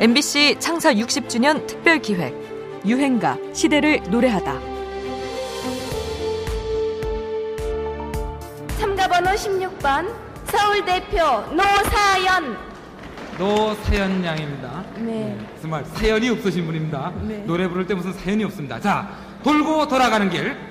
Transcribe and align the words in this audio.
MBC 0.00 0.56
창사 0.58 0.94
60주년 0.94 1.66
특별 1.66 1.98
기획 1.98 2.34
유행가 2.86 3.36
시대를 3.52 4.00
노래하다. 4.08 4.58
참가번호 8.78 9.30
16번 9.32 10.10
서울 10.46 10.82
대표 10.86 11.18
노사연. 11.54 12.56
노세연 13.36 14.24
양입니다. 14.24 14.84
네. 15.00 15.38
정말 15.60 15.84
사연이 15.84 16.30
없으신 16.30 16.64
분입니다. 16.64 17.12
네. 17.20 17.44
노래 17.46 17.68
부를 17.68 17.86
때 17.86 17.92
무슨 17.92 18.14
사연이 18.14 18.42
없습니다. 18.44 18.80
자, 18.80 19.06
돌고 19.44 19.86
돌아가는 19.88 20.30
길. 20.30 20.69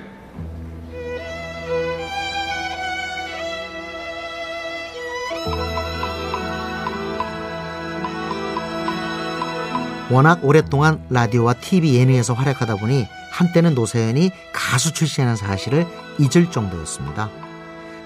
워낙 10.10 10.44
오랫동안 10.44 11.00
라디오와 11.08 11.54
TV 11.54 11.94
예능에서 11.94 12.34
활약하다 12.34 12.76
보니 12.76 13.06
한때는 13.30 13.74
노사연이 13.74 14.32
가수 14.52 14.92
출신이라는 14.92 15.36
사실을 15.36 15.86
잊을 16.18 16.50
정도였습니다. 16.50 17.30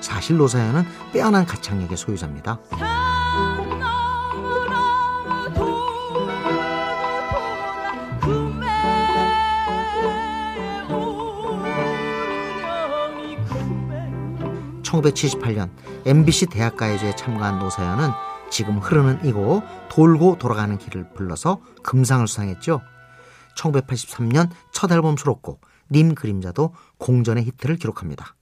사실 0.00 0.36
노사연은 0.36 0.84
빼어난 1.14 1.46
가창력의 1.46 1.96
소유자입니다. 1.96 2.58
(1978년) 14.82 15.70
MBC 16.04 16.46
대학가요제에 16.46 17.16
참가한 17.16 17.58
노사연은 17.58 18.10
지금 18.54 18.78
흐르는 18.78 19.24
이곳 19.24 19.64
돌고 19.88 20.38
돌아가는 20.38 20.78
길을 20.78 21.10
불러서 21.14 21.60
금상을 21.82 22.28
수상했죠. 22.28 22.82
1983년 23.56 24.48
첫 24.70 24.92
앨범 24.92 25.16
수록곡 25.16 25.60
님 25.90 26.14
그림자도 26.14 26.72
공전의 26.98 27.46
히트를 27.46 27.74
기록합니다. 27.74 28.36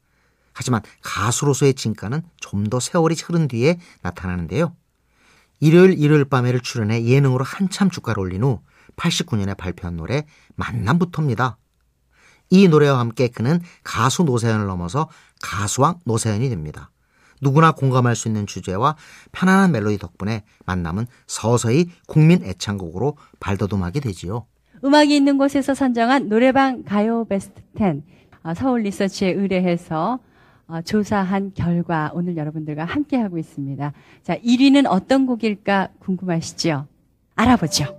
하지만 0.52 0.82
가수로서의 1.00 1.72
진가는 1.72 2.20
좀 2.36 2.64
더 2.64 2.78
세월이 2.78 3.16
흐른 3.24 3.48
뒤에 3.48 3.80
나타나는데요. 4.02 4.76
일요일 5.60 5.98
일요일 5.98 6.26
밤에를 6.26 6.60
출연해 6.60 7.06
예능으로 7.06 7.42
한참 7.42 7.88
주가를 7.88 8.20
올린 8.20 8.42
후 8.42 8.60
89년에 8.96 9.56
발표한 9.56 9.96
노래 9.96 10.26
만남부터입니다. 10.56 11.56
이 12.50 12.68
노래와 12.68 12.98
함께 12.98 13.28
그는 13.28 13.62
가수 13.82 14.24
노사연을 14.24 14.66
넘어서 14.66 15.08
가수왕 15.40 16.00
노사연이 16.04 16.50
됩니다. 16.50 16.91
누구나 17.42 17.72
공감할 17.72 18.16
수 18.16 18.28
있는 18.28 18.46
주제와 18.46 18.96
편안한 19.32 19.72
멜로디 19.72 19.98
덕분에 19.98 20.44
만남은 20.64 21.06
서서히 21.26 21.90
국민 22.06 22.42
애창곡으로 22.44 23.16
발돋움하게 23.40 24.00
되지요. 24.00 24.46
음악이 24.84 25.14
있는 25.14 25.36
곳에서 25.36 25.74
선정한 25.74 26.28
노래방 26.28 26.84
가요 26.84 27.24
베스트 27.24 27.60
10 27.78 28.02
어, 28.44 28.54
서울 28.54 28.82
리서치에 28.82 29.32
의뢰해서 29.32 30.18
어, 30.66 30.80
조사한 30.82 31.52
결과 31.54 32.10
오늘 32.14 32.36
여러분들과 32.36 32.84
함께 32.84 33.16
하고 33.16 33.38
있습니다. 33.38 33.92
자, 34.22 34.36
1위는 34.38 34.86
어떤 34.88 35.26
곡일까 35.26 35.88
궁금하시죠? 35.98 36.86
알아보죠. 37.34 37.98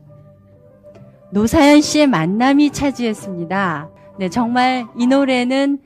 노사연 1.31 1.81
씨의 1.81 2.07
만남이 2.07 2.71
차지했습니다. 2.71 3.89
네, 4.19 4.29
정말 4.29 4.85
이 4.97 5.07
노래는 5.07 5.79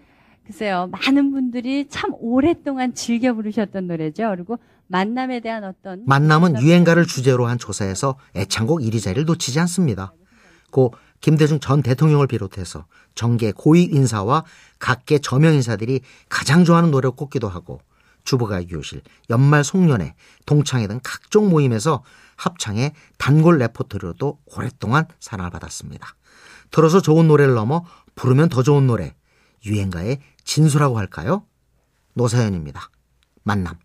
글쎄요, 0.48 0.88
많은 0.92 1.32
분들이 1.32 1.88
참 1.90 2.12
오랫동안 2.20 2.94
즐겨 2.94 3.34
부르셨던 3.34 3.88
노래죠. 3.88 4.30
그리고 4.30 4.58
만남에 4.88 5.42
대한 5.42 5.66
어떤 5.66 6.04
만남은 6.06 6.62
유행가를 6.62 7.06
주제로 7.06 7.48
한 7.48 7.58
조사에서 7.58 8.18
애창곡 8.34 8.80
1위 8.80 9.04
자리를 9.04 9.26
놓치지 9.26 9.60
않습니다. 9.60 10.14
고 10.72 10.94
김대중 11.20 11.60
전 11.60 11.82
대통령을 11.82 12.28
비롯해서 12.28 12.86
정계 13.14 13.52
고위 13.52 13.84
인사와 13.84 14.46
각계 14.80 15.20
저명 15.20 15.54
인사들이 15.54 16.00
가장 16.30 16.64
좋아하는 16.64 16.92
노래를 16.92 17.12
꼽기도 17.12 17.50
하고 17.50 17.82
주부가요 18.24 18.68
교실, 18.68 19.02
연말 19.30 19.66
송년회, 19.66 20.16
동창회 20.46 20.88
등 20.88 21.02
각종 21.04 21.50
모임에서 21.50 22.04
합창의 22.38 22.94
단골 23.18 23.58
레포토리로도 23.58 24.40
오랫동안 24.56 25.06
사랑을 25.20 25.52
받았습니다. 25.52 26.08
들어서 26.72 27.02
좋은 27.02 27.28
노래를 27.28 27.54
넘어 27.54 27.84
부르면 28.16 28.50
더 28.50 28.64
좋은 28.64 28.88
노래, 28.88 29.14
유행가의 29.66 30.20
진수라고 30.48 30.98
할까요? 30.98 31.46
노사연입니다. 32.14 32.90
만남. 33.44 33.78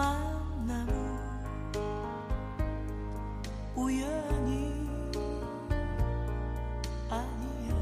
만남은 0.00 0.94
우연이 3.74 4.88
아니야. 7.10 7.74